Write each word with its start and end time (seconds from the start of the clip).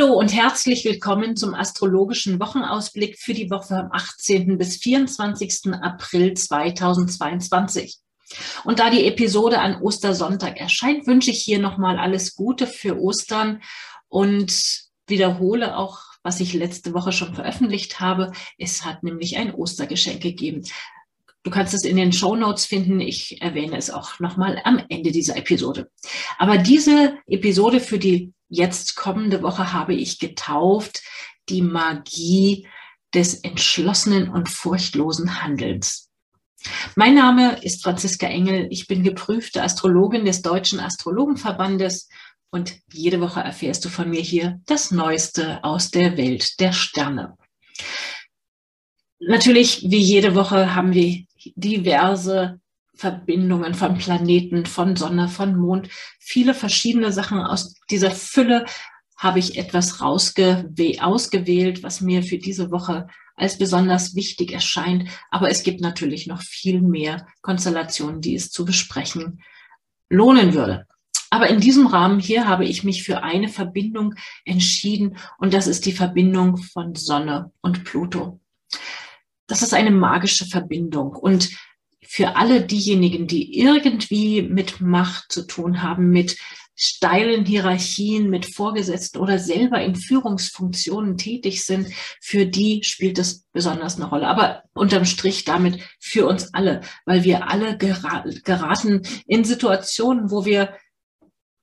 Hallo 0.00 0.14
und 0.14 0.34
herzlich 0.34 0.86
willkommen 0.86 1.36
zum 1.36 1.54
astrologischen 1.54 2.40
Wochenausblick 2.40 3.18
für 3.18 3.34
die 3.34 3.50
Woche 3.50 3.76
am 3.76 3.92
18. 3.92 4.56
bis 4.56 4.78
24. 4.78 5.74
April 5.74 6.32
2022. 6.32 7.98
Und 8.64 8.78
da 8.78 8.88
die 8.88 9.04
Episode 9.04 9.58
an 9.58 9.82
Ostersonntag 9.82 10.58
erscheint, 10.58 11.06
wünsche 11.06 11.30
ich 11.30 11.42
hier 11.42 11.58
nochmal 11.58 11.98
alles 11.98 12.34
Gute 12.34 12.66
für 12.66 12.98
Ostern 12.98 13.60
und 14.08 14.88
wiederhole 15.06 15.76
auch, 15.76 16.00
was 16.22 16.40
ich 16.40 16.54
letzte 16.54 16.94
Woche 16.94 17.12
schon 17.12 17.34
veröffentlicht 17.34 18.00
habe. 18.00 18.32
Es 18.56 18.86
hat 18.86 19.02
nämlich 19.02 19.36
ein 19.36 19.54
Ostergeschenk 19.54 20.22
gegeben. 20.22 20.62
Du 21.42 21.50
kannst 21.50 21.74
es 21.74 21.84
in 21.84 21.98
den 21.98 22.14
Show 22.14 22.36
Notes 22.36 22.64
finden. 22.64 23.00
Ich 23.00 23.42
erwähne 23.42 23.76
es 23.76 23.90
auch 23.90 24.18
nochmal 24.18 24.62
am 24.64 24.82
Ende 24.88 25.12
dieser 25.12 25.36
Episode. 25.36 25.90
Aber 26.38 26.56
diese 26.56 27.18
Episode 27.26 27.80
für 27.80 27.98
die 27.98 28.32
jetzt 28.50 28.96
kommende 28.96 29.42
Woche 29.42 29.72
habe 29.72 29.94
ich 29.94 30.18
getauft 30.18 31.02
die 31.48 31.62
Magie 31.62 32.68
des 33.14 33.34
entschlossenen 33.36 34.28
und 34.28 34.48
furchtlosen 34.48 35.42
Handelns. 35.42 36.10
Mein 36.94 37.14
Name 37.14 37.62
ist 37.62 37.82
Franziska 37.82 38.26
Engel. 38.26 38.66
Ich 38.70 38.86
bin 38.86 39.02
geprüfte 39.02 39.62
Astrologin 39.62 40.26
des 40.26 40.42
Deutschen 40.42 40.78
Astrologenverbandes 40.78 42.08
und 42.50 42.74
jede 42.92 43.20
Woche 43.20 43.40
erfährst 43.40 43.84
du 43.84 43.88
von 43.88 44.10
mir 44.10 44.20
hier 44.20 44.60
das 44.66 44.90
Neueste 44.90 45.64
aus 45.64 45.90
der 45.90 46.16
Welt 46.16 46.60
der 46.60 46.72
Sterne. 46.72 47.36
Natürlich, 49.20 49.82
wie 49.88 50.00
jede 50.00 50.34
Woche, 50.34 50.74
haben 50.74 50.92
wir 50.92 51.24
diverse 51.54 52.59
Verbindungen 53.00 53.72
von 53.72 53.96
Planeten, 53.96 54.66
von 54.66 54.94
Sonne, 54.94 55.28
von 55.28 55.56
Mond, 55.56 55.88
viele 56.18 56.52
verschiedene 56.52 57.12
Sachen. 57.12 57.40
Aus 57.40 57.74
dieser 57.90 58.10
Fülle 58.10 58.66
habe 59.16 59.38
ich 59.38 59.56
etwas 59.56 60.02
ausgewählt, 60.02 61.82
was 61.82 62.02
mir 62.02 62.22
für 62.22 62.36
diese 62.36 62.70
Woche 62.70 63.06
als 63.36 63.56
besonders 63.56 64.14
wichtig 64.14 64.52
erscheint. 64.52 65.08
Aber 65.30 65.50
es 65.50 65.62
gibt 65.62 65.80
natürlich 65.80 66.26
noch 66.26 66.42
viel 66.42 66.82
mehr 66.82 67.26
Konstellationen, 67.40 68.20
die 68.20 68.34
es 68.34 68.50
zu 68.50 68.66
besprechen 68.66 69.40
lohnen 70.10 70.52
würde. 70.52 70.86
Aber 71.30 71.48
in 71.48 71.60
diesem 71.60 71.86
Rahmen 71.86 72.20
hier 72.20 72.48
habe 72.48 72.66
ich 72.66 72.84
mich 72.84 73.04
für 73.04 73.22
eine 73.22 73.48
Verbindung 73.48 74.14
entschieden 74.44 75.16
und 75.38 75.54
das 75.54 75.68
ist 75.68 75.86
die 75.86 75.92
Verbindung 75.92 76.58
von 76.58 76.96
Sonne 76.96 77.50
und 77.62 77.84
Pluto. 77.84 78.40
Das 79.46 79.62
ist 79.62 79.72
eine 79.72 79.90
magische 79.90 80.44
Verbindung 80.44 81.12
und 81.12 81.50
für 82.12 82.34
alle 82.34 82.60
diejenigen, 82.60 83.28
die 83.28 83.56
irgendwie 83.56 84.42
mit 84.42 84.80
Macht 84.80 85.30
zu 85.30 85.46
tun 85.46 85.80
haben, 85.80 86.10
mit 86.10 86.36
steilen 86.74 87.44
Hierarchien, 87.44 88.28
mit 88.28 88.52
Vorgesetzten 88.52 89.18
oder 89.18 89.38
selber 89.38 89.80
in 89.80 89.94
Führungsfunktionen 89.94 91.18
tätig 91.18 91.64
sind, 91.64 91.86
für 92.20 92.46
die 92.46 92.82
spielt 92.82 93.20
es 93.20 93.44
besonders 93.52 93.94
eine 93.94 94.08
Rolle. 94.08 94.26
Aber 94.26 94.64
unterm 94.74 95.04
Strich 95.04 95.44
damit 95.44 95.78
für 96.00 96.26
uns 96.26 96.52
alle, 96.52 96.80
weil 97.04 97.22
wir 97.22 97.48
alle 97.48 97.78
geraten 97.78 99.02
in 99.28 99.44
Situationen, 99.44 100.32
wo 100.32 100.44
wir 100.44 100.74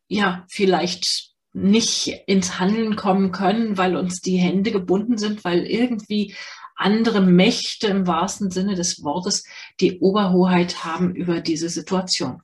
ja 0.07 0.45
vielleicht 0.47 1.33
nicht 1.51 2.21
ins 2.25 2.57
Handeln 2.57 2.95
kommen 2.95 3.33
können, 3.33 3.77
weil 3.77 3.97
uns 3.97 4.21
die 4.21 4.37
Hände 4.37 4.71
gebunden 4.71 5.17
sind, 5.17 5.43
weil 5.43 5.65
irgendwie 5.65 6.35
andere 6.77 7.21
Mächte 7.21 7.87
im 7.87 8.07
wahrsten 8.07 8.51
Sinne 8.51 8.75
des 8.75 9.03
Wortes 9.03 9.43
die 9.79 9.99
Oberhoheit 9.99 10.85
haben 10.85 11.15
über 11.15 11.41
diese 11.41 11.69
Situation. 11.69 12.41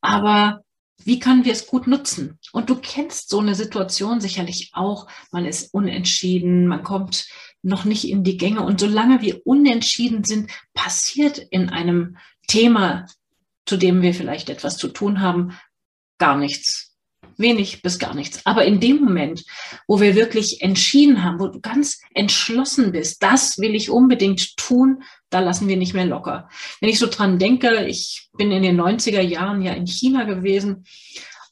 Aber 0.00 0.62
wie 1.04 1.20
können 1.20 1.44
wir 1.44 1.52
es 1.52 1.66
gut 1.66 1.86
nutzen? 1.86 2.38
Und 2.52 2.68
du 2.68 2.76
kennst 2.76 3.28
so 3.28 3.38
eine 3.38 3.54
Situation 3.54 4.20
sicherlich 4.20 4.70
auch. 4.72 5.06
Man 5.30 5.46
ist 5.46 5.72
unentschieden, 5.72 6.66
man 6.66 6.82
kommt 6.82 7.28
noch 7.62 7.84
nicht 7.84 8.08
in 8.08 8.24
die 8.24 8.36
Gänge. 8.36 8.62
Und 8.62 8.80
solange 8.80 9.22
wir 9.22 9.46
unentschieden 9.46 10.24
sind, 10.24 10.50
passiert 10.74 11.38
in 11.38 11.68
einem 11.68 12.16
Thema, 12.48 13.06
zu 13.66 13.76
dem 13.76 14.02
wir 14.02 14.14
vielleicht 14.14 14.48
etwas 14.48 14.78
zu 14.78 14.88
tun 14.88 15.20
haben, 15.20 15.56
gar 16.18 16.36
nichts 16.36 16.85
wenig 17.36 17.82
bis 17.82 17.98
gar 17.98 18.14
nichts. 18.14 18.44
Aber 18.44 18.64
in 18.64 18.80
dem 18.80 19.04
Moment, 19.04 19.44
wo 19.86 20.00
wir 20.00 20.14
wirklich 20.14 20.62
entschieden 20.62 21.22
haben, 21.22 21.38
wo 21.38 21.48
du 21.48 21.60
ganz 21.60 22.00
entschlossen 22.14 22.92
bist, 22.92 23.22
das 23.22 23.58
will 23.58 23.74
ich 23.74 23.90
unbedingt 23.90 24.56
tun, 24.56 25.02
da 25.30 25.40
lassen 25.40 25.68
wir 25.68 25.76
nicht 25.76 25.94
mehr 25.94 26.06
locker. 26.06 26.48
Wenn 26.80 26.90
ich 26.90 26.98
so 26.98 27.06
dran 27.06 27.38
denke, 27.38 27.86
ich 27.86 28.28
bin 28.36 28.52
in 28.52 28.62
den 28.62 28.80
90er 28.80 29.20
Jahren 29.20 29.62
ja 29.62 29.72
in 29.72 29.86
China 29.86 30.24
gewesen 30.24 30.84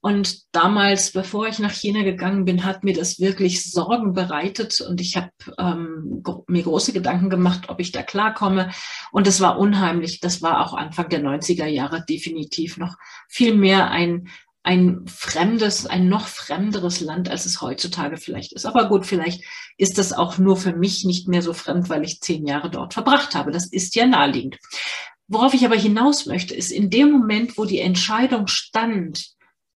und 0.04 0.54
damals, 0.54 1.12
bevor 1.12 1.48
ich 1.48 1.58
nach 1.60 1.72
China 1.72 2.02
gegangen 2.02 2.44
bin, 2.44 2.64
hat 2.66 2.84
mir 2.84 2.92
das 2.92 3.20
wirklich 3.20 3.70
Sorgen 3.70 4.12
bereitet 4.12 4.82
und 4.82 5.00
ich 5.00 5.16
habe 5.16 5.30
ähm, 5.58 6.22
mir 6.46 6.62
große 6.62 6.92
Gedanken 6.92 7.30
gemacht, 7.30 7.70
ob 7.70 7.80
ich 7.80 7.90
da 7.90 8.02
klarkomme. 8.02 8.70
Und 9.12 9.26
es 9.26 9.40
war 9.40 9.58
unheimlich. 9.58 10.20
Das 10.20 10.42
war 10.42 10.60
auch 10.60 10.74
Anfang 10.74 11.08
der 11.08 11.22
90er 11.22 11.64
Jahre 11.64 12.04
definitiv 12.06 12.76
noch 12.76 12.96
viel 13.30 13.54
mehr 13.54 13.90
ein 13.90 14.28
ein 14.64 15.04
fremdes, 15.06 15.84
ein 15.86 16.08
noch 16.08 16.26
fremderes 16.26 17.00
Land, 17.00 17.28
als 17.28 17.44
es 17.44 17.60
heutzutage 17.60 18.16
vielleicht 18.16 18.54
ist. 18.54 18.64
Aber 18.64 18.88
gut, 18.88 19.04
vielleicht 19.04 19.44
ist 19.76 19.98
das 19.98 20.14
auch 20.14 20.38
nur 20.38 20.56
für 20.56 20.74
mich 20.74 21.04
nicht 21.04 21.28
mehr 21.28 21.42
so 21.42 21.52
fremd, 21.52 21.90
weil 21.90 22.02
ich 22.02 22.22
zehn 22.22 22.46
Jahre 22.46 22.70
dort 22.70 22.94
verbracht 22.94 23.34
habe. 23.34 23.52
Das 23.52 23.66
ist 23.66 23.94
ja 23.94 24.06
naheliegend. 24.06 24.58
Worauf 25.28 25.52
ich 25.52 25.66
aber 25.66 25.76
hinaus 25.76 26.24
möchte, 26.24 26.54
ist 26.54 26.72
in 26.72 26.88
dem 26.88 27.12
Moment, 27.12 27.58
wo 27.58 27.66
die 27.66 27.78
Entscheidung 27.78 28.46
stand, 28.46 29.32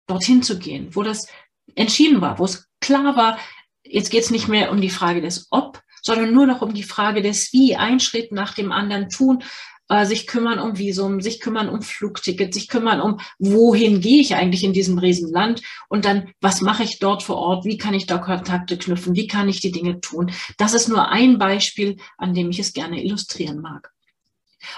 dorthin 0.06 0.44
zu 0.44 0.60
gehen, 0.60 0.96
wo 0.96 1.02
das 1.02 1.28
entschieden 1.74 2.22
war, 2.22 2.38
wo 2.38 2.46
es 2.46 2.68
klar 2.80 3.16
war, 3.16 3.40
jetzt 3.84 4.12
geht 4.12 4.24
es 4.24 4.30
nicht 4.30 4.48
mehr 4.48 4.72
um 4.72 4.82
die 4.82 4.92
Frage 4.92 5.22
des 5.22 5.48
Ob, 5.50 5.82
sondern 6.04 6.32
nur 6.32 6.46
noch 6.46 6.62
um 6.62 6.76
die 6.76 6.84
Frage 6.84 7.24
des 7.24 7.52
Wie, 7.54 7.76
ein 7.76 8.00
Schritt 8.00 8.32
nach 8.32 8.54
dem 8.54 8.72
anderen 8.72 9.10
tun, 9.10 9.44
äh, 9.90 10.06
sich 10.06 10.28
kümmern 10.28 10.60
um 10.60 10.78
Visum, 10.78 11.22
sich 11.22 11.40
kümmern 11.40 11.70
um 11.70 11.82
Flugticket, 11.82 12.54
sich 12.54 12.68
kümmern 12.68 13.02
um, 13.02 13.20
wohin 13.40 14.02
gehe 14.02 14.20
ich 14.20 14.36
eigentlich 14.36 14.64
in 14.64 14.74
diesem 14.74 14.98
Riesenland 14.98 15.62
und 15.90 16.06
dann, 16.06 16.32
was 16.42 16.62
mache 16.62 16.84
ich 16.84 17.00
dort 17.00 17.24
vor 17.24 17.38
Ort, 17.38 17.66
wie 17.66 17.78
kann 17.78 17.94
ich 17.94 18.06
da 18.06 18.18
Kontakte 18.18 18.78
knüpfen, 18.78 19.16
wie 19.16 19.28
kann 19.28 19.50
ich 19.50 19.60
die 19.60 19.72
Dinge 19.72 20.02
tun. 20.02 20.32
Das 20.58 20.74
ist 20.74 20.88
nur 20.88 21.10
ein 21.10 21.38
Beispiel, 21.38 21.98
an 22.18 22.34
dem 22.34 22.50
ich 22.50 22.60
es 22.60 22.74
gerne 22.74 23.04
illustrieren 23.04 23.62
mag. 23.62 23.92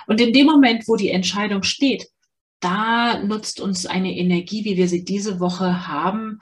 Und 0.08 0.20
in 0.20 0.34
dem 0.34 0.48
Moment, 0.48 0.88
wo 0.88 0.96
die 0.98 1.12
Entscheidung 1.12 1.64
steht, 1.64 2.10
da 2.60 3.20
nutzt 3.20 3.62
uns 3.62 3.86
eine 3.86 4.16
Energie, 4.16 4.66
wie 4.66 4.78
wir 4.78 4.88
sie 4.88 5.06
diese 5.06 5.40
Woche 5.40 5.88
haben, 5.88 6.40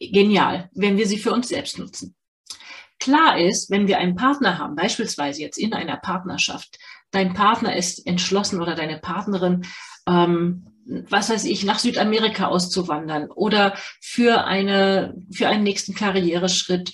genial, 0.00 0.68
wenn 0.74 0.96
wir 0.96 1.06
sie 1.06 1.18
für 1.18 1.32
uns 1.32 1.48
selbst 1.48 1.78
nutzen. 1.78 2.14
Klar 2.98 3.38
ist, 3.38 3.70
wenn 3.70 3.88
wir 3.88 3.98
einen 3.98 4.16
Partner 4.16 4.58
haben, 4.58 4.74
beispielsweise 4.74 5.42
jetzt 5.42 5.58
in 5.58 5.74
einer 5.74 5.98
Partnerschaft, 5.98 6.78
dein 7.10 7.34
Partner 7.34 7.76
ist 7.76 8.06
entschlossen 8.06 8.60
oder 8.60 8.74
deine 8.74 8.98
Partnerin, 8.98 9.66
ähm, 10.08 10.66
was 11.08 11.30
weiß 11.30 11.44
ich, 11.44 11.64
nach 11.64 11.78
Südamerika 11.78 12.46
auszuwandern 12.46 13.30
oder 13.30 13.74
für 14.00 14.44
eine, 14.44 15.14
für 15.32 15.48
einen 15.48 15.64
nächsten 15.64 15.94
Karriereschritt 15.94 16.92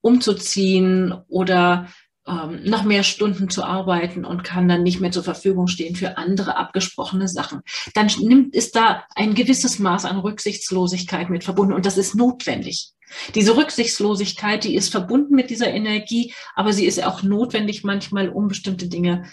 umzuziehen 0.00 1.14
oder 1.28 1.88
ähm, 2.26 2.60
noch 2.64 2.84
mehr 2.84 3.02
Stunden 3.02 3.50
zu 3.50 3.64
arbeiten 3.64 4.24
und 4.24 4.44
kann 4.44 4.66
dann 4.66 4.82
nicht 4.82 5.00
mehr 5.00 5.12
zur 5.12 5.24
Verfügung 5.24 5.66
stehen 5.66 5.94
für 5.94 6.16
andere 6.16 6.56
abgesprochene 6.56 7.28
Sachen. 7.28 7.60
Dann 7.94 8.10
nimmt, 8.20 8.54
ist 8.54 8.76
da 8.76 9.04
ein 9.14 9.34
gewisses 9.34 9.78
Maß 9.78 10.06
an 10.06 10.18
Rücksichtslosigkeit 10.18 11.28
mit 11.28 11.44
verbunden 11.44 11.74
und 11.74 11.84
das 11.84 11.98
ist 11.98 12.14
notwendig. 12.14 12.92
Diese 13.34 13.56
Rücksichtslosigkeit, 13.56 14.64
die 14.64 14.74
ist 14.74 14.90
verbunden 14.90 15.34
mit 15.34 15.50
dieser 15.50 15.68
Energie, 15.68 16.32
aber 16.54 16.72
sie 16.72 16.86
ist 16.86 17.04
auch 17.04 17.22
notwendig 17.22 17.84
manchmal, 17.84 18.30
um 18.30 18.48
bestimmte 18.48 18.88
Dinge 18.88 19.24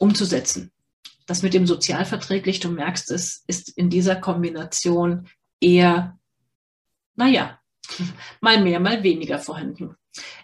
umzusetzen. 0.00 0.72
Das 1.26 1.42
mit 1.42 1.54
dem 1.54 1.66
sozialverträglich, 1.66 2.58
du 2.58 2.70
merkst 2.70 3.10
es, 3.12 3.44
ist 3.46 3.68
in 3.76 3.90
dieser 3.90 4.16
Kombination 4.16 5.28
eher, 5.60 6.18
naja, 7.14 7.60
mal 8.40 8.62
mehr, 8.62 8.80
mal 8.80 9.02
weniger 9.04 9.38
vorhanden. 9.38 9.94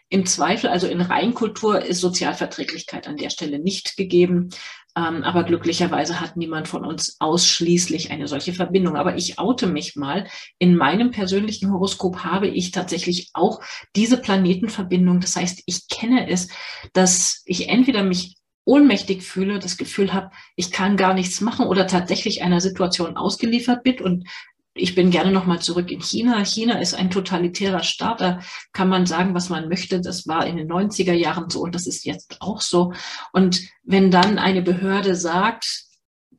Im 0.08 0.26
Zweifel, 0.26 0.70
also 0.70 0.87
in 0.87 1.00
Reinkultur, 1.00 1.82
ist 1.82 2.00
Sozialverträglichkeit 2.00 3.08
an 3.08 3.17
der 3.17 3.31
Stelle 3.31 3.58
nicht 3.58 3.97
gegeben. 3.97 4.50
Ähm, 4.97 5.25
aber 5.25 5.43
glücklicherweise 5.43 6.20
hat 6.20 6.37
niemand 6.37 6.69
von 6.69 6.85
uns 6.85 7.17
ausschließlich 7.19 8.12
eine 8.12 8.29
solche 8.29 8.52
Verbindung. 8.52 8.97
Aber 8.97 9.17
ich 9.17 9.38
oute 9.38 9.67
mich 9.67 9.97
mal. 9.97 10.29
In 10.59 10.76
meinem 10.76 11.11
persönlichen 11.11 11.73
Horoskop 11.73 12.19
habe 12.19 12.47
ich 12.47 12.70
tatsächlich 12.70 13.31
auch 13.35 13.61
diese 13.97 14.19
Planetenverbindung. 14.19 15.20
Das 15.20 15.35
heißt, 15.35 15.64
ich 15.67 15.88
kenne 15.88 16.31
es, 16.31 16.49
dass 16.93 17.43
ich 17.44 17.69
entweder 17.69 18.05
mich 18.05 18.36
ohnmächtig 18.66 19.22
fühle, 19.22 19.58
das 19.58 19.78
Gefühl 19.78 20.12
habe, 20.12 20.30
ich 20.56 20.70
kann 20.70 20.98
gar 20.98 21.14
nichts 21.14 21.40
machen 21.40 21.66
oder 21.66 21.86
tatsächlich 21.86 22.42
einer 22.42 22.60
Situation 22.60 23.16
ausgeliefert 23.16 23.82
bin 23.82 24.00
und 24.00 24.28
ich 24.74 24.94
bin 24.94 25.10
gerne 25.10 25.32
nochmal 25.32 25.60
zurück 25.60 25.90
in 25.90 26.02
China. 26.02 26.44
China 26.44 26.78
ist 26.80 26.92
ein 26.92 27.10
totalitärer 27.10 27.82
Staat. 27.82 28.20
Da 28.20 28.40
kann 28.74 28.90
man 28.90 29.06
sagen, 29.06 29.34
was 29.34 29.48
man 29.48 29.68
möchte. 29.68 30.02
Das 30.02 30.26
war 30.26 30.46
in 30.46 30.58
den 30.58 30.70
90er 30.70 31.14
Jahren 31.14 31.48
so 31.48 31.60
und 31.62 31.74
das 31.74 31.86
ist 31.86 32.04
jetzt 32.04 32.42
auch 32.42 32.60
so. 32.60 32.92
Und 33.32 33.62
wenn 33.84 34.10
dann 34.10 34.38
eine 34.38 34.60
Behörde 34.60 35.14
sagt, 35.14 35.84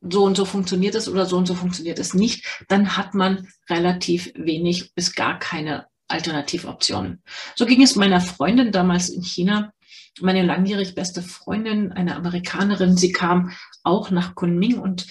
so 0.00 0.22
und 0.22 0.36
so 0.36 0.44
funktioniert 0.44 0.94
es 0.94 1.08
oder 1.08 1.26
so 1.26 1.36
und 1.36 1.46
so 1.46 1.54
funktioniert 1.54 1.98
es 1.98 2.14
nicht, 2.14 2.64
dann 2.68 2.96
hat 2.96 3.14
man 3.14 3.48
relativ 3.68 4.32
wenig 4.36 4.94
bis 4.94 5.14
gar 5.16 5.40
keine 5.40 5.86
Alternativoptionen. 6.06 7.22
So 7.56 7.66
ging 7.66 7.82
es 7.82 7.96
meiner 7.96 8.20
Freundin 8.20 8.70
damals 8.70 9.08
in 9.08 9.22
China. 9.22 9.72
Meine 10.20 10.42
langjährig 10.42 10.94
beste 10.94 11.22
Freundin, 11.22 11.92
eine 11.92 12.16
Amerikanerin, 12.16 12.96
sie 12.96 13.12
kam 13.12 13.52
auch 13.82 14.10
nach 14.10 14.34
Kunming 14.34 14.78
und 14.78 15.06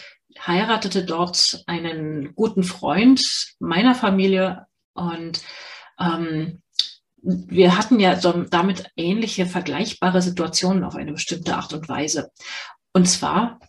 heiratete 0.45 1.06
dort 1.06 1.63
einen 1.65 2.36
guten 2.36 2.63
Freund 2.63 3.56
meiner 3.59 3.95
Familie 3.95 4.68
und 4.94 5.42
ähm, 6.00 6.62
wir 7.21 7.77
hatten 7.77 8.00
ja 8.00 8.19
so 8.19 8.31
damit 8.31 8.92
ähnliche 8.95 9.45
vergleichbare 9.45 10.21
Situationen 10.21 10.83
auf 10.83 10.95
eine 10.95 11.13
bestimmte 11.13 11.56
Art 11.56 11.74
und 11.74 11.89
Weise. 11.89 12.31
Und 12.94 13.07
zwar 13.07 13.60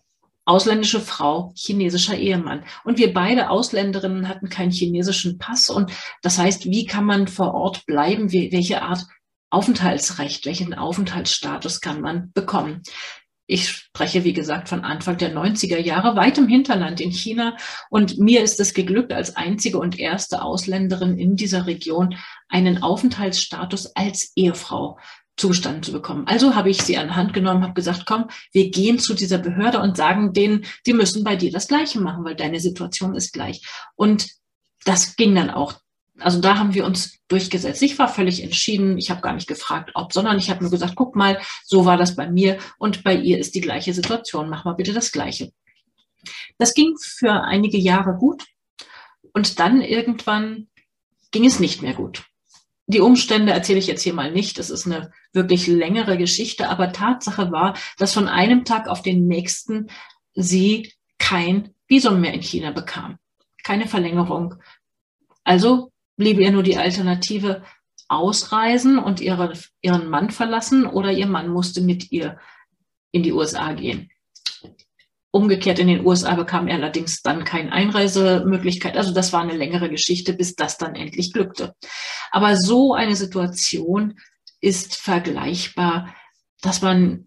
ausländische 0.45 1.01
Frau, 1.01 1.53
chinesischer 1.55 2.17
Ehemann. 2.17 2.65
Und 2.85 2.99
wir 2.99 3.13
beide 3.13 3.51
Ausländerinnen 3.51 4.29
hatten 4.29 4.49
keinen 4.49 4.71
chinesischen 4.71 5.39
Pass. 5.39 5.69
Und 5.69 5.93
das 6.23 6.39
heißt, 6.39 6.67
wie 6.67 6.87
kann 6.87 7.05
man 7.05 7.29
vor 7.29 7.55
Ort 7.55 7.85
bleiben? 7.85 8.33
Welche 8.33 8.83
Art 8.83 9.05
Aufenthaltsrecht, 9.51 10.47
welchen 10.47 10.75
Aufenthaltsstatus 10.75 11.81
kann 11.81 12.01
man 12.01 12.33
bekommen? 12.33 12.83
Ich 13.51 13.71
spreche, 13.71 14.25
wie 14.25 14.35
gesagt, 14.35 14.69
von 14.69 14.85
Anfang 14.85 15.17
der 15.17 15.35
90er 15.35 15.79
Jahre, 15.79 16.17
weit 16.17 16.37
im 16.37 16.49
Hinterland 16.49 17.01
in 17.01 17.11
China. 17.11 17.57
Und 17.89 18.19
mir 18.19 18.43
ist 18.43 18.61
es 18.61 18.75
geglückt, 18.75 19.11
als 19.11 19.37
einzige 19.37 19.79
und 19.79 19.99
erste 19.99 20.43
Ausländerin 20.43 21.17
in 21.17 21.35
dieser 21.35 21.67
Region 21.67 22.15
einen 22.49 22.83
Aufenthaltsstatus 22.83 23.97
als 23.97 24.33
Ehefrau 24.37 24.99
zugestanden 25.39 25.83
zu 25.83 25.93
bekommen. 25.93 26.27
Also 26.27 26.55
habe 26.55 26.69
ich 26.69 26.83
sie 26.83 26.99
an 26.99 27.17
Hand 27.17 27.33
genommen, 27.33 27.63
habe 27.63 27.73
gesagt, 27.73 28.05
komm, 28.05 28.27
wir 28.53 28.71
gehen 28.71 28.99
zu 28.99 29.15
dieser 29.15 29.39
Behörde 29.39 29.81
und 29.81 29.97
sagen 29.97 30.35
denen, 30.35 30.67
die 30.85 30.93
müssen 30.93 31.25
bei 31.25 31.37
dir 31.37 31.51
das 31.51 31.69
Gleiche 31.69 32.01
machen, 32.01 32.25
weil 32.25 32.37
deine 32.37 32.61
Situation 32.61 33.15
ist 33.15 33.33
gleich. 33.33 33.63
Und 33.95 34.29
das 34.85 35.17
ging 35.17 35.35
dann 35.35 35.51
auch. 35.51 35.75
Also 36.21 36.41
da 36.41 36.59
haben 36.59 36.75
wir 36.75 36.85
uns 36.85 37.19
durchgesetzt. 37.29 37.83
Ich 37.83 37.99
war 37.99 38.09
völlig 38.09 38.43
entschieden. 38.43 38.99
Ich 38.99 39.11
habe 39.11 39.21
gar 39.21 39.35
nicht 39.35 39.47
gefragt, 39.47 39.91
ob, 39.95 40.13
sondern 40.13 40.39
ich 40.39 40.51
habe 40.51 40.63
nur 40.63 40.71
gesagt, 40.71 40.95
guck 40.97 41.15
mal, 41.15 41.41
so 41.65 41.85
war 41.85 41.97
das 41.97 42.17
bei 42.17 42.29
mir 42.29 42.59
und 42.79 43.05
bei 43.05 43.15
ihr 43.15 43.39
ist 43.39 43.55
die 43.55 43.61
gleiche 43.61 43.95
Situation. 43.95 44.49
Mach 44.49 44.65
mal 44.65 44.75
bitte 44.75 44.93
das 44.93 45.13
Gleiche. 45.13 45.53
Das 46.59 46.75
ging 46.75 46.97
für 47.01 47.43
einige 47.43 47.79
Jahre 47.79 48.17
gut 48.19 48.45
und 49.33 49.61
dann 49.61 49.81
irgendwann 49.81 50.69
ging 51.31 51.45
es 51.45 51.61
nicht 51.61 51.83
mehr 51.83 51.95
gut. 51.95 52.25
Die 52.87 53.01
Umstände 53.01 53.53
erzähle 53.53 53.79
ich 53.79 53.87
jetzt 53.87 54.03
hier 54.03 54.15
mal 54.15 54.33
nicht. 54.33 54.59
Das 54.59 54.71
ist 54.71 54.87
eine 54.87 55.13
wirklich 55.33 55.67
längere 55.67 56.17
Geschichte. 56.17 56.71
Aber 56.71 56.93
Tatsache 56.93 57.53
war, 57.53 57.77
dass 57.99 58.15
von 58.15 58.29
einem 58.29 58.65
Tag 58.65 58.89
auf 58.89 59.03
den 59.03 59.27
nächsten 59.27 59.89
sie 60.35 60.93
kein 61.19 61.75
Visum 61.87 62.21
mehr 62.21 62.33
in 62.33 62.43
China 62.43 62.71
bekam. 62.71 63.19
Keine 63.63 63.87
Verlängerung. 63.87 64.55
Also 65.45 65.93
blieb 66.19 66.39
ihr 66.39 66.51
nur 66.51 66.63
die 66.63 66.77
Alternative 66.77 67.63
ausreisen 68.09 68.99
und 68.99 69.21
ihre, 69.21 69.55
ihren 69.81 70.09
Mann 70.09 70.31
verlassen 70.31 70.87
oder 70.87 71.13
ihr 71.13 71.27
Mann 71.27 71.49
musste 71.49 71.81
mit 71.81 72.13
ihr 72.13 72.39
in 73.13 73.23
die 73.23 73.33
USA 73.33 73.73
gehen. 73.73 74.11
Umgekehrt 75.31 75.79
in 75.79 75.89
den 75.89 76.05
USA 76.07 76.35
bekam 76.35 76.69
er 76.69 76.77
allerdings 76.77 77.23
dann 77.23 77.45
keine 77.45 77.71
Einreisemöglichkeit. 77.73 78.97
Also 78.97 79.13
das 79.13 79.33
war 79.33 79.43
eine 79.43 79.57
längere 79.57 79.91
Geschichte, 79.91 80.33
bis 80.33 80.55
das 80.55 80.79
dann 80.79 80.95
endlich 80.95 81.33
glückte. 81.33 81.75
Aber 82.31 82.57
so 82.57 82.95
eine 82.95 83.15
Situation 83.15 84.19
ist 84.61 84.97
vergleichbar, 84.97 86.15
dass 86.63 86.83
man 86.83 87.27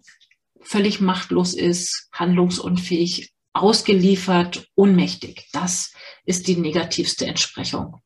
völlig 0.61 0.99
machtlos 0.99 1.53
ist, 1.53 2.09
handlungsunfähig, 2.11 3.31
ausgeliefert, 3.53 4.67
ohnmächtig. 4.75 5.47
Das 5.53 5.93
ist 6.25 6.47
die 6.47 6.57
negativste 6.57 7.25
Entsprechung. 7.27 8.01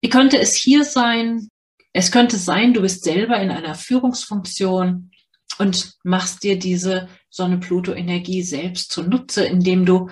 Wie 0.00 0.08
könnte 0.08 0.38
es 0.38 0.54
hier 0.54 0.84
sein? 0.84 1.48
Es 1.92 2.12
könnte 2.12 2.36
sein, 2.36 2.72
du 2.72 2.82
bist 2.82 3.04
selber 3.04 3.40
in 3.40 3.50
einer 3.50 3.74
Führungsfunktion 3.74 5.10
und 5.58 5.94
machst 6.04 6.42
dir 6.42 6.58
diese 6.58 7.08
Sonne-Pluto-Energie 7.30 8.42
selbst 8.42 8.92
zunutze, 8.92 9.44
indem 9.44 9.84
du 9.84 10.08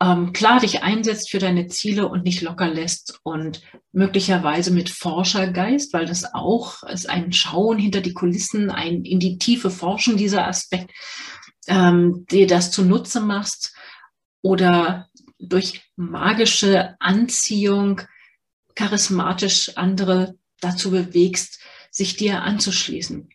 ähm, 0.00 0.32
klar 0.32 0.60
dich 0.60 0.82
einsetzt 0.82 1.30
für 1.30 1.38
deine 1.38 1.68
Ziele 1.68 2.06
und 2.06 2.24
nicht 2.24 2.42
locker 2.42 2.68
lässt 2.68 3.18
und 3.22 3.62
möglicherweise 3.92 4.70
mit 4.70 4.90
Forschergeist, 4.90 5.92
weil 5.94 6.06
das 6.06 6.34
auch 6.34 6.82
ist 6.82 7.08
ein 7.08 7.32
Schauen 7.32 7.78
hinter 7.78 8.02
die 8.02 8.12
Kulissen, 8.12 8.70
ein 8.70 9.04
in 9.04 9.20
die 9.20 9.38
Tiefe 9.38 9.70
Forschen 9.70 10.18
dieser 10.18 10.46
Aspekt, 10.46 10.92
ähm, 11.66 12.26
dir 12.30 12.46
das 12.46 12.70
zunutze 12.70 13.20
machst 13.20 13.74
oder 14.42 15.08
durch 15.38 15.82
magische 15.96 16.94
Anziehung 17.00 18.02
charismatisch 18.76 19.76
andere 19.76 20.38
dazu 20.60 20.92
bewegst, 20.92 21.60
sich 21.90 22.16
dir 22.16 22.42
anzuschließen. 22.42 23.28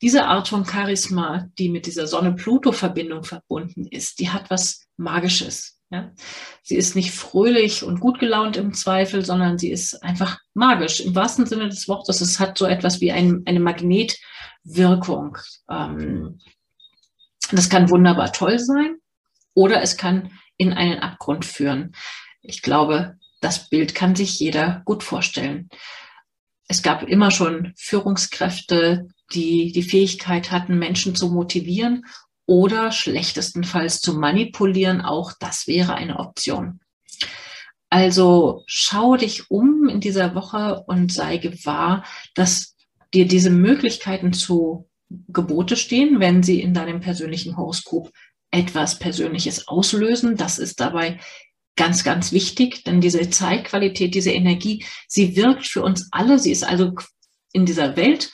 Diese 0.00 0.26
Art 0.26 0.48
von 0.48 0.64
Charisma, 0.64 1.48
die 1.58 1.68
mit 1.68 1.86
dieser 1.86 2.06
Sonne-Pluto-Verbindung 2.06 3.24
verbunden 3.24 3.86
ist, 3.86 4.20
die 4.20 4.30
hat 4.30 4.50
was 4.50 4.86
Magisches. 4.96 5.80
Ja? 5.90 6.12
Sie 6.62 6.76
ist 6.76 6.94
nicht 6.94 7.12
fröhlich 7.12 7.82
und 7.82 8.00
gut 8.00 8.20
gelaunt 8.20 8.56
im 8.56 8.74
Zweifel, 8.74 9.24
sondern 9.24 9.58
sie 9.58 9.70
ist 9.70 10.02
einfach 10.02 10.38
magisch 10.54 11.00
im 11.00 11.14
wahrsten 11.14 11.46
Sinne 11.46 11.68
des 11.68 11.88
Wortes. 11.88 12.20
Es 12.20 12.38
hat 12.38 12.58
so 12.58 12.66
etwas 12.66 13.00
wie 13.00 13.10
ein, 13.12 13.42
eine 13.46 13.60
Magnetwirkung. 13.60 15.38
Ähm, 15.68 16.38
das 17.50 17.68
kann 17.68 17.90
wunderbar 17.90 18.32
toll 18.32 18.58
sein 18.58 18.98
oder 19.54 19.82
es 19.82 19.96
kann 19.96 20.30
in 20.58 20.72
einen 20.72 21.00
Abgrund 21.00 21.44
führen. 21.44 21.92
Ich 22.42 22.62
glaube, 22.62 23.17
das 23.40 23.68
Bild 23.68 23.94
kann 23.94 24.14
sich 24.16 24.38
jeder 24.38 24.82
gut 24.84 25.02
vorstellen. 25.02 25.68
Es 26.68 26.82
gab 26.82 27.02
immer 27.02 27.30
schon 27.30 27.72
Führungskräfte, 27.76 29.08
die 29.32 29.72
die 29.72 29.82
Fähigkeit 29.82 30.50
hatten, 30.50 30.78
Menschen 30.78 31.14
zu 31.14 31.28
motivieren 31.30 32.04
oder 32.46 32.92
schlechtestenfalls 32.92 34.00
zu 34.00 34.14
manipulieren. 34.14 35.00
Auch 35.00 35.32
das 35.38 35.66
wäre 35.66 35.94
eine 35.94 36.18
Option. 36.18 36.80
Also 37.90 38.64
schau 38.66 39.16
dich 39.16 39.50
um 39.50 39.88
in 39.88 40.00
dieser 40.00 40.34
Woche 40.34 40.84
und 40.86 41.12
sei 41.12 41.38
gewahr, 41.38 42.04
dass 42.34 42.76
dir 43.14 43.26
diese 43.26 43.50
Möglichkeiten 43.50 44.32
zu 44.32 44.88
Gebote 45.28 45.76
stehen, 45.76 46.20
wenn 46.20 46.42
sie 46.42 46.60
in 46.60 46.74
deinem 46.74 47.00
persönlichen 47.00 47.56
Horoskop 47.56 48.12
etwas 48.50 48.98
Persönliches 48.98 49.68
auslösen. 49.68 50.36
Das 50.36 50.58
ist 50.58 50.80
dabei 50.80 51.18
ganz, 51.78 52.04
ganz 52.04 52.32
wichtig, 52.32 52.84
denn 52.84 53.00
diese 53.00 53.30
Zeitqualität, 53.30 54.14
diese 54.14 54.32
Energie, 54.32 54.84
sie 55.06 55.36
wirkt 55.36 55.66
für 55.66 55.82
uns 55.82 56.08
alle. 56.10 56.38
Sie 56.38 56.52
ist 56.52 56.64
also 56.64 56.92
in 57.52 57.64
dieser 57.64 57.96
Welt 57.96 58.30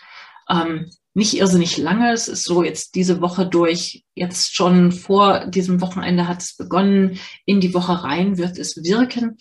ähm, 0.50 0.90
nicht 1.12 1.36
irrsinnig 1.36 1.76
lange. 1.78 2.12
Es 2.12 2.26
ist 2.26 2.44
so 2.44 2.64
jetzt 2.64 2.96
diese 2.96 3.20
Woche 3.20 3.46
durch, 3.46 4.04
jetzt 4.14 4.56
schon 4.56 4.90
vor 4.90 5.46
diesem 5.46 5.80
Wochenende 5.80 6.26
hat 6.26 6.42
es 6.42 6.56
begonnen, 6.56 7.20
in 7.44 7.60
die 7.60 7.74
Woche 7.74 8.02
rein 8.02 8.36
wird 8.38 8.58
es 8.58 8.82
wirken. 8.82 9.36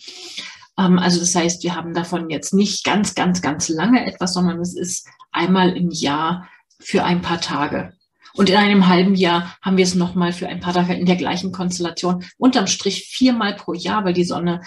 Ähm, 0.78 0.98
also 0.98 1.18
das 1.18 1.34
heißt, 1.34 1.64
wir 1.64 1.74
haben 1.74 1.94
davon 1.94 2.30
jetzt 2.30 2.54
nicht 2.54 2.84
ganz, 2.84 3.14
ganz, 3.14 3.42
ganz 3.42 3.68
lange 3.68 4.06
etwas, 4.06 4.34
sondern 4.34 4.60
es 4.60 4.76
ist 4.76 5.08
einmal 5.32 5.76
im 5.76 5.90
Jahr 5.90 6.48
für 6.78 7.04
ein 7.04 7.22
paar 7.22 7.40
Tage. 7.40 7.92
Und 8.36 8.50
in 8.50 8.56
einem 8.56 8.88
halben 8.88 9.14
Jahr 9.14 9.56
haben 9.62 9.76
wir 9.76 9.84
es 9.84 9.94
nochmal 9.94 10.32
für 10.32 10.48
ein 10.48 10.60
paar 10.60 10.74
Tage 10.74 10.94
in 10.94 11.06
der 11.06 11.16
gleichen 11.16 11.52
Konstellation. 11.52 12.24
Unterm 12.36 12.66
Strich 12.66 13.06
viermal 13.06 13.54
pro 13.54 13.74
Jahr, 13.74 14.04
weil 14.04 14.12
die 14.12 14.24
Sonne 14.24 14.60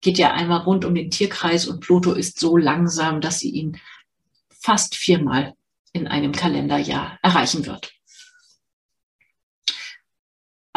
geht 0.00 0.18
ja 0.18 0.32
einmal 0.32 0.60
rund 0.60 0.84
um 0.84 0.94
den 0.94 1.10
Tierkreis 1.10 1.66
und 1.66 1.80
Pluto 1.80 2.12
ist 2.12 2.38
so 2.38 2.56
langsam, 2.56 3.20
dass 3.20 3.40
sie 3.40 3.50
ihn 3.50 3.80
fast 4.60 4.94
viermal 4.94 5.54
in 5.92 6.06
einem 6.06 6.30
Kalenderjahr 6.30 7.18
erreichen 7.22 7.66
wird. 7.66 7.95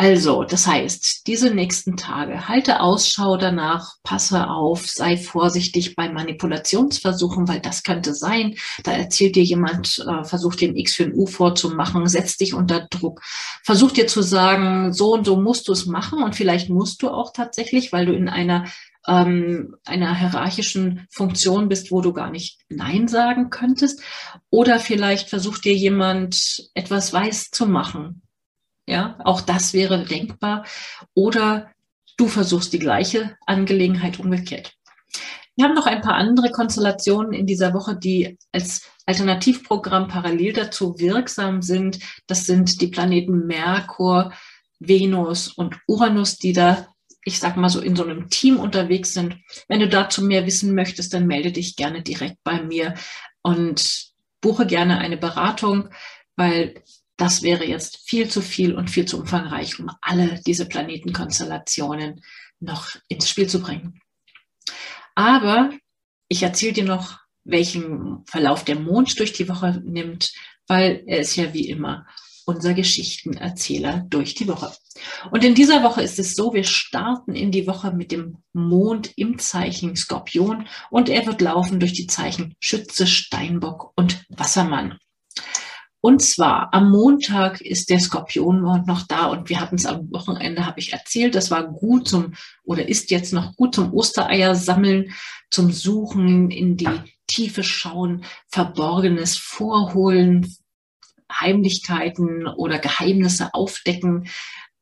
Also, 0.02 0.46
das 0.46 0.66
heißt, 0.66 1.28
diese 1.28 1.54
nächsten 1.54 1.98
Tage, 1.98 2.48
halte 2.48 2.80
Ausschau 2.80 3.36
danach, 3.36 3.96
passe 4.02 4.48
auf, 4.48 4.88
sei 4.88 5.18
vorsichtig 5.18 5.98
bei 5.98 6.08
Manipulationsversuchen, 6.08 7.50
weil 7.50 7.60
das 7.60 7.84
könnte 7.84 8.14
sein. 8.16 8.56
Da 8.86 8.94
erzählt 8.94 9.36
dir 9.36 9.44
jemand, 9.44 10.00
äh, 10.08 10.24
versucht 10.24 10.62
dir 10.62 10.70
ein 10.70 10.78
X 10.78 10.96
für 10.96 11.04
ein 11.04 11.14
U 11.14 11.26
vorzumachen, 11.28 12.08
setzt 12.08 12.40
dich 12.40 12.54
unter 12.54 12.88
Druck, 12.90 13.20
versucht 13.66 13.98
dir 13.98 14.08
zu 14.08 14.22
sagen, 14.22 14.94
so 14.94 15.16
und 15.16 15.26
so 15.26 15.36
musst 15.36 15.68
du 15.68 15.74
es 15.74 15.86
machen 15.86 16.24
und 16.24 16.34
vielleicht 16.34 16.70
musst 16.70 17.02
du 17.02 17.10
auch 17.10 17.34
tatsächlich, 17.34 17.92
weil 17.92 18.06
du 18.06 18.14
in 18.14 18.30
einer 18.30 18.68
ähm, 19.06 19.76
einer 19.84 20.16
hierarchischen 20.16 21.08
Funktion 21.12 21.68
bist, 21.68 21.92
wo 21.92 22.00
du 22.00 22.14
gar 22.14 22.32
nicht 22.32 22.62
Nein 22.70 23.10
sagen 23.10 23.50
könntest. 23.50 24.02
Oder 24.50 24.80
vielleicht 24.80 25.28
versucht 25.30 25.66
dir 25.66 25.74
jemand 25.74 26.70
etwas 26.74 27.12
weiß 27.12 27.52
zu 27.52 27.66
machen, 27.66 28.22
ja, 28.90 29.18
auch 29.24 29.42
das 29.42 29.74
wäre 29.74 30.04
denkbar. 30.04 30.66
Oder 31.14 31.72
du 32.18 32.28
versuchst 32.28 32.74
die 32.74 32.80
gleiche 32.80 33.38
Angelegenheit 33.46 34.20
umgekehrt. 34.20 34.74
Wir 35.56 35.66
haben 35.66 35.76
noch 35.76 35.88
ein 35.88 36.02
paar 36.02 36.16
andere 36.16 36.52
Konstellationen 36.52 37.34
in 37.34 37.46
dieser 37.46 37.74
Woche, 37.74 37.96
die 37.96 38.38
als 38.52 38.84
Alternativprogramm 39.06 40.08
parallel 40.08 40.54
dazu 40.54 40.98
wirksam 41.00 41.62
sind. 41.62 42.00
Das 42.28 42.46
sind 42.46 42.82
die 42.82 42.88
Planeten 42.88 43.46
Merkur, 43.46 44.32
Venus 44.80 45.50
und 45.50 45.78
Uranus, 45.88 46.38
die 46.38 46.54
da 46.54 46.88
ich 47.26 47.40
sag 47.40 47.58
mal 47.58 47.70
so, 47.70 47.82
in 47.82 47.96
so 47.96 48.04
einem 48.04 48.30
Team 48.30 48.60
unterwegs 48.60 49.14
sind. 49.14 49.38
Wenn 49.68 49.80
du 49.80 49.88
dazu 49.88 50.24
mehr 50.24 50.46
wissen 50.46 50.74
möchtest, 50.74 51.14
dann 51.14 51.28
melde 51.28 51.52
dich 51.52 51.76
gerne 51.76 52.02
direkt 52.02 52.38
bei 52.44 52.62
mir 52.62 52.96
und 53.42 54.10
buche 54.42 54.66
gerne 54.66 55.00
eine 55.00 55.18
Beratung, 55.18 55.90
weil 56.36 56.82
das 57.20 57.44
wäre 57.44 57.66
jetzt 57.66 58.10
viel 58.10 58.30
zu 58.30 58.42
viel 58.42 58.74
und 58.74 58.90
viel 58.90 59.06
zu 59.06 59.20
umfangreich, 59.20 59.78
um 59.80 59.92
alle 60.02 60.42
diese 60.48 60.66
Planetenkonstellationen 60.66 62.24
noch 62.62 62.96
ins 63.10 63.30
Spiel 63.30 63.48
zu 63.48 63.62
bringen. 63.62 64.02
Aber 65.16 65.72
ich 66.30 66.44
erzähle 66.44 66.74
dir 66.74 66.86
noch, 66.86 67.20
welchen 67.44 68.24
Verlauf 68.26 68.64
der 68.64 68.80
Mond 68.80 69.20
durch 69.20 69.34
die 69.34 69.50
Woche 69.50 69.82
nimmt, 69.84 70.32
weil 70.68 71.04
er 71.08 71.20
ist 71.20 71.36
ja 71.36 71.54
wie 71.54 71.68
immer 71.68 72.08
unser 72.46 72.74
Geschichtenerzähler 72.74 74.06
durch 74.10 74.34
die 74.34 74.48
Woche. 74.48 74.72
Und 75.30 75.44
in 75.44 75.56
dieser 75.56 75.84
Woche 75.84 76.02
ist 76.02 76.20
es 76.20 76.36
so, 76.36 76.54
wir 76.54 76.64
starten 76.64 77.36
in 77.36 77.52
die 77.52 77.68
Woche 77.68 77.92
mit 77.92 78.12
dem 78.12 78.38
Mond 78.54 79.12
im 79.18 79.38
Zeichen 79.40 79.96
Skorpion 79.96 80.68
und 80.90 81.10
er 81.10 81.26
wird 81.28 81.42
laufen 81.42 81.80
durch 81.80 81.94
die 81.94 82.08
Zeichen 82.08 82.56
Schütze, 82.60 83.06
Steinbock 83.06 83.92
und 83.96 84.26
Wassermann. 84.30 84.98
Und 86.02 86.22
zwar 86.22 86.74
am 86.74 86.92
Montag 86.92 87.60
ist 87.60 87.90
der 87.90 88.00
Skorpionmond 88.00 88.88
noch 88.88 89.06
da 89.06 89.26
und 89.26 89.50
wir 89.50 89.60
hatten 89.60 89.76
es 89.76 89.86
am 89.86 90.10
Wochenende, 90.12 90.66
habe 90.66 90.80
ich 90.80 90.94
erzählt, 90.94 91.36
das 91.36 91.52
war 91.52 91.68
gut 91.68 92.08
zum 92.08 92.36
oder 92.64 92.88
ist 92.88 93.12
jetzt 93.12 93.34
noch 93.34 93.56
gut 93.56 93.76
zum 93.76 93.94
Ostereier 93.94 94.56
sammeln, 94.56 95.14
zum 95.52 95.72
Suchen 95.72 96.52
in 96.52 96.78
die 96.78 96.88
Tiefe 97.28 97.64
schauen, 97.64 98.24
Verborgenes 98.48 99.38
vorholen, 99.38 100.56
Heimlichkeiten 101.32 102.48
oder 102.48 102.80
Geheimnisse 102.80 103.54
aufdecken, 103.54 104.30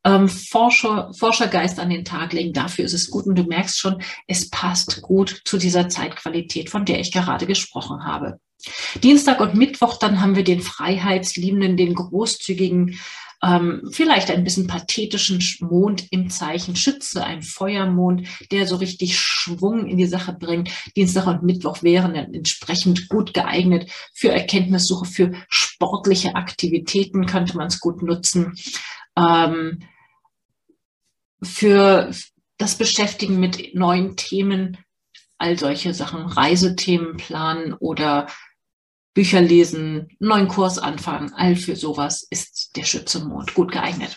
ähm, 0.04 0.28
Forscher, 0.28 1.12
Forschergeist 1.12 1.78
an 1.80 1.90
den 1.90 2.04
Tag 2.04 2.32
legen. 2.32 2.52
Dafür 2.52 2.84
ist 2.84 2.94
es 2.94 3.10
gut. 3.10 3.26
Und 3.26 3.36
du 3.36 3.42
merkst 3.42 3.78
schon, 3.78 4.02
es 4.26 4.48
passt 4.48 5.02
gut 5.02 5.42
zu 5.44 5.58
dieser 5.58 5.88
Zeitqualität, 5.88 6.70
von 6.70 6.84
der 6.84 7.00
ich 7.00 7.12
gerade 7.12 7.46
gesprochen 7.46 8.04
habe. 8.04 8.38
Dienstag 9.02 9.40
und 9.40 9.54
Mittwoch, 9.54 9.98
dann 9.98 10.20
haben 10.20 10.36
wir 10.36 10.44
den 10.44 10.60
Freiheitsliebenden, 10.60 11.76
den 11.76 11.94
großzügigen, 11.94 12.98
ähm, 13.42 13.88
vielleicht 13.92 14.30
ein 14.30 14.42
bisschen 14.42 14.66
pathetischen 14.66 15.42
Mond 15.60 16.06
im 16.10 16.28
Zeichen 16.28 16.74
Schütze, 16.74 17.24
ein 17.24 17.42
Feuermond, 17.42 18.26
der 18.50 18.66
so 18.66 18.76
richtig 18.76 19.18
Schwung 19.18 19.86
in 19.86 19.96
die 19.96 20.06
Sache 20.06 20.32
bringt. 20.32 20.70
Dienstag 20.96 21.26
und 21.26 21.44
Mittwoch 21.44 21.82
wären 21.82 22.14
dann 22.14 22.34
entsprechend 22.34 23.08
gut 23.08 23.34
geeignet 23.34 23.90
für 24.12 24.30
Erkenntnissuche, 24.30 25.04
für 25.04 25.32
sportliche 25.48 26.34
Aktivitäten 26.34 27.26
könnte 27.26 27.56
man 27.56 27.68
es 27.68 27.78
gut 27.78 28.02
nutzen. 28.02 28.54
Ähm, 29.16 29.84
für 31.40 32.10
das 32.56 32.74
Beschäftigen 32.74 33.38
mit 33.38 33.74
neuen 33.76 34.16
Themen, 34.16 34.78
all 35.38 35.56
solche 35.56 35.94
Sachen, 35.94 36.22
Reisethemen 36.22 37.16
planen 37.16 37.72
oder 37.74 38.26
Bücher 39.18 39.40
lesen, 39.40 40.16
neuen 40.20 40.46
Kurs 40.46 40.78
anfangen, 40.78 41.32
all 41.34 41.56
für 41.56 41.74
sowas 41.74 42.24
ist 42.30 42.76
der 42.76 42.84
Schützemond 42.84 43.52
gut 43.52 43.72
geeignet. 43.72 44.16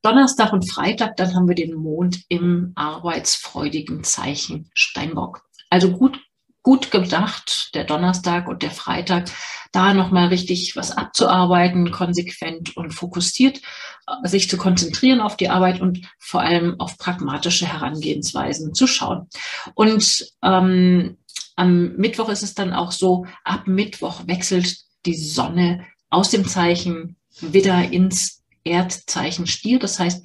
Donnerstag 0.00 0.54
und 0.54 0.66
Freitag, 0.72 1.16
dann 1.16 1.34
haben 1.34 1.46
wir 1.46 1.54
den 1.54 1.74
Mond 1.74 2.22
im 2.30 2.72
arbeitsfreudigen 2.74 4.04
Zeichen 4.04 4.70
Steinbock. 4.72 5.42
Also 5.68 5.92
gut, 5.92 6.18
gut 6.62 6.90
gedacht, 6.90 7.74
der 7.74 7.84
Donnerstag 7.84 8.48
und 8.48 8.62
der 8.62 8.70
Freitag, 8.70 9.28
da 9.72 9.92
nochmal 9.92 10.28
richtig 10.28 10.74
was 10.74 10.90
abzuarbeiten, 10.90 11.90
konsequent 11.90 12.78
und 12.78 12.92
fokussiert, 12.92 13.60
äh, 14.06 14.26
sich 14.26 14.48
zu 14.48 14.56
konzentrieren 14.56 15.20
auf 15.20 15.36
die 15.36 15.50
Arbeit 15.50 15.82
und 15.82 16.08
vor 16.18 16.40
allem 16.40 16.80
auf 16.80 16.96
pragmatische 16.96 17.70
Herangehensweisen 17.70 18.72
zu 18.72 18.86
schauen. 18.86 19.28
Und 19.74 20.32
ähm, 20.42 21.18
am 21.58 21.96
Mittwoch 21.96 22.28
ist 22.28 22.44
es 22.44 22.54
dann 22.54 22.72
auch 22.72 22.92
so, 22.92 23.26
ab 23.42 23.66
Mittwoch 23.66 24.28
wechselt 24.28 24.76
die 25.06 25.16
Sonne 25.16 25.84
aus 26.08 26.30
dem 26.30 26.46
Zeichen 26.46 27.16
wieder 27.40 27.90
ins 27.90 28.44
Erdzeichen 28.62 29.48
Stier. 29.48 29.80
Das 29.80 29.98
heißt, 29.98 30.24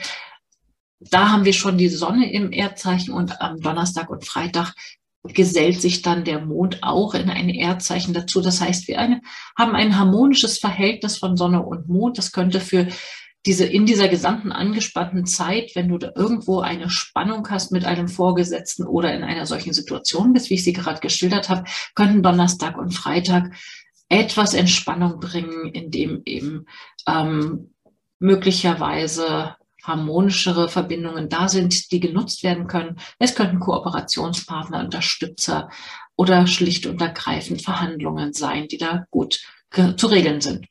da 1.00 1.32
haben 1.32 1.44
wir 1.44 1.54
schon 1.54 1.80
die 1.80 1.90
Sonne 1.90 2.32
im 2.32 2.52
Erdzeichen 2.52 3.12
und 3.12 3.42
am 3.42 3.60
Donnerstag 3.60 4.12
und 4.12 4.28
Freitag 4.28 4.76
gesellt 5.24 5.82
sich 5.82 6.04
dann 6.04 6.24
der 6.24 6.46
Mond 6.46 6.84
auch 6.84 7.16
in 7.16 7.32
ein 7.32 7.50
Erdzeichen 7.50 8.14
dazu. 8.14 8.40
Das 8.40 8.62
heißt, 8.62 8.88
wir 8.88 9.00
eine, 9.00 9.20
haben 9.58 9.74
ein 9.74 9.98
harmonisches 9.98 10.60
Verhältnis 10.60 11.18
von 11.18 11.36
Sonne 11.36 11.64
und 11.64 11.90
Mond. 11.90 12.20
Das 12.20 12.32
könnte 12.32 12.60
für 12.60 12.88
diese, 13.46 13.66
in 13.66 13.86
dieser 13.86 14.08
gesamten 14.08 14.52
angespannten 14.52 15.26
Zeit, 15.26 15.72
wenn 15.76 15.90
du 15.90 15.98
da 15.98 16.12
irgendwo 16.16 16.62
eine 16.62 16.90
Spannung 16.90 17.50
hast 17.50 17.72
mit 17.72 17.86
einem 17.86 18.08
Vorgesetzten 18.08 18.86
oder 18.86 19.14
in 19.14 19.24
einer 19.24 19.46
solchen 19.46 19.74
Situation 19.74 20.34
bist, 20.34 20.50
wie 20.50 20.56
ich 20.56 20.64
sie 20.64 20.74
gerade 20.74 21.02
geschildert 21.02 21.50
habe, 21.50 21.66
könnten 21.96 22.24
Donnerstag 22.24 22.78
und 22.78 22.92
Freitag 22.92 23.54
etwas 24.08 24.54
Entspannung 24.54 25.20
bringen, 25.20 25.72
indem 25.74 26.22
eben 26.26 26.66
ähm, 27.08 27.74
möglicherweise 28.20 29.56
harmonischere 29.84 30.70
Verbindungen 30.70 31.28
da 31.28 31.50
sind, 31.50 31.92
die 31.92 32.00
genutzt 32.00 32.44
werden 32.44 32.68
können. 32.68 32.98
Es 33.20 33.36
könnten 33.36 33.60
Kooperationspartner, 33.60 34.80
Unterstützer 34.80 35.70
oder 36.16 36.48
schlicht 36.48 36.86
und 36.86 37.02
ergreifend 37.02 37.62
Verhandlungen 37.62 38.32
sein, 38.32 38.68
die 38.70 38.78
da 38.78 39.06
gut 39.12 39.42
zu 39.98 40.08
regeln 40.08 40.40
sind. 40.40 40.68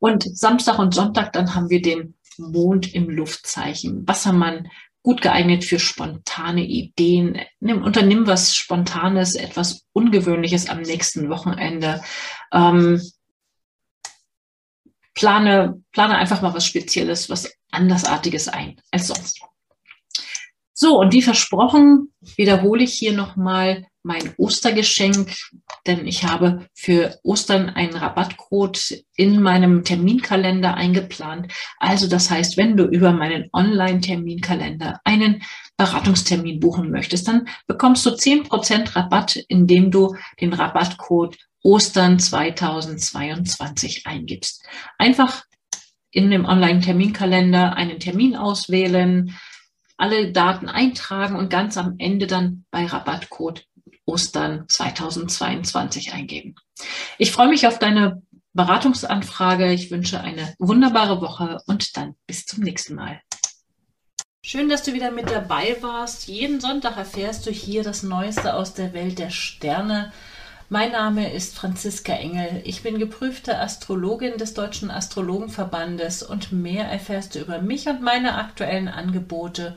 Und 0.00 0.36
Samstag 0.36 0.78
und 0.78 0.94
Sonntag, 0.94 1.32
dann 1.32 1.54
haben 1.54 1.70
wir 1.70 1.80
den 1.80 2.14
Mond 2.38 2.92
im 2.94 3.08
Luftzeichen. 3.08 4.08
Wassermann, 4.08 4.68
gut 5.02 5.22
geeignet 5.22 5.64
für 5.64 5.78
spontane 5.78 6.64
Ideen. 6.64 7.38
Nimm, 7.60 7.82
unternimm 7.82 8.26
was 8.26 8.54
Spontanes, 8.54 9.34
etwas 9.34 9.86
Ungewöhnliches 9.92 10.68
am 10.68 10.80
nächsten 10.80 11.28
Wochenende. 11.28 12.02
Ähm, 12.52 13.00
plane, 15.14 15.82
plane 15.92 16.16
einfach 16.16 16.42
mal 16.42 16.54
was 16.54 16.66
Spezielles, 16.66 17.28
was 17.28 17.52
Andersartiges 17.70 18.48
ein 18.48 18.80
als 18.90 19.08
sonst. 19.08 19.40
So, 20.72 20.98
und 20.98 21.12
wie 21.12 21.22
versprochen, 21.22 22.12
wiederhole 22.36 22.84
ich 22.84 22.94
hier 22.94 23.12
nochmal 23.12 23.86
mein 24.02 24.34
Ostergeschenk, 24.36 25.34
denn 25.86 26.06
ich 26.06 26.24
habe 26.24 26.66
für 26.74 27.18
Ostern 27.22 27.68
einen 27.70 27.94
Rabattcode 27.94 29.04
in 29.14 29.42
meinem 29.42 29.84
Terminkalender 29.84 30.74
eingeplant. 30.74 31.52
Also 31.78 32.06
das 32.06 32.30
heißt, 32.30 32.56
wenn 32.56 32.76
du 32.76 32.84
über 32.84 33.12
meinen 33.12 33.48
Online-Terminkalender 33.52 35.00
einen 35.04 35.42
Beratungstermin 35.76 36.60
buchen 36.60 36.90
möchtest, 36.90 37.28
dann 37.28 37.48
bekommst 37.66 38.04
du 38.06 38.10
zehn 38.12 38.44
Prozent 38.44 38.96
Rabatt, 38.96 39.36
indem 39.48 39.90
du 39.90 40.16
den 40.40 40.52
Rabattcode 40.52 41.36
Ostern 41.62 42.18
2022 42.18 44.06
eingibst. 44.06 44.64
Einfach 44.98 45.44
in 46.10 46.30
dem 46.30 46.44
Online-Terminkalender 46.44 47.76
einen 47.76 48.00
Termin 48.00 48.34
auswählen, 48.34 49.36
alle 49.96 50.32
Daten 50.32 50.68
eintragen 50.68 51.36
und 51.36 51.50
ganz 51.50 51.76
am 51.76 51.96
Ende 51.98 52.26
dann 52.26 52.64
bei 52.70 52.86
Rabattcode 52.86 53.66
Ostern 54.10 54.64
2022 54.68 56.12
eingeben. 56.12 56.56
Ich 57.18 57.32
freue 57.32 57.48
mich 57.48 57.66
auf 57.66 57.78
deine 57.78 58.22
Beratungsanfrage. 58.52 59.72
Ich 59.72 59.90
wünsche 59.90 60.20
eine 60.20 60.54
wunderbare 60.58 61.20
Woche 61.20 61.60
und 61.66 61.96
dann 61.96 62.16
bis 62.26 62.46
zum 62.46 62.64
nächsten 62.64 62.96
Mal. 62.96 63.20
Schön, 64.42 64.68
dass 64.68 64.82
du 64.82 64.94
wieder 64.94 65.10
mit 65.10 65.30
dabei 65.30 65.76
warst. 65.80 66.26
Jeden 66.26 66.60
Sonntag 66.60 66.96
erfährst 66.96 67.46
du 67.46 67.50
hier 67.50 67.84
das 67.84 68.02
Neueste 68.02 68.54
aus 68.54 68.74
der 68.74 68.92
Welt 68.92 69.18
der 69.18 69.30
Sterne. 69.30 70.12
Mein 70.68 70.92
Name 70.92 71.32
ist 71.32 71.56
Franziska 71.56 72.12
Engel. 72.12 72.62
Ich 72.64 72.82
bin 72.82 72.98
geprüfte 72.98 73.58
Astrologin 73.58 74.38
des 74.38 74.54
Deutschen 74.54 74.90
Astrologenverbandes 74.90 76.22
und 76.22 76.52
mehr 76.52 76.86
erfährst 76.86 77.34
du 77.34 77.40
über 77.40 77.60
mich 77.60 77.88
und 77.88 78.02
meine 78.02 78.36
aktuellen 78.36 78.88
Angebote 78.88 79.76